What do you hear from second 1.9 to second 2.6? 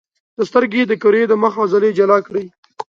جلا کړئ.